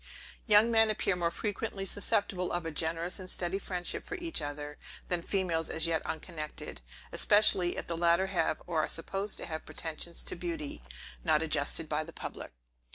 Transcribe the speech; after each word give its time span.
Young 0.47 0.71
men 0.71 0.89
appear 0.89 1.15
more 1.15 1.29
frequently 1.29 1.85
susceptible 1.85 2.51
of 2.51 2.65
a 2.65 2.71
generous 2.71 3.19
and 3.19 3.29
steady 3.29 3.59
friendship 3.59 4.03
for 4.03 4.15
each 4.15 4.41
other, 4.41 4.79
than 5.09 5.21
females 5.21 5.69
as 5.69 5.85
yet 5.85 6.03
unconnected; 6.07 6.81
especially, 7.11 7.77
if 7.77 7.85
the 7.85 7.95
latter 7.95 8.25
have, 8.25 8.63
or 8.65 8.81
are 8.83 8.87
supposed 8.89 9.37
to 9.37 9.45
have, 9.45 9.63
pretensions 9.63 10.23
to 10.23 10.35
beauty, 10.35 10.81
not 11.23 11.43
adjusted 11.43 11.87
by 11.87 12.03
the 12.03 12.13
public. 12.13 12.51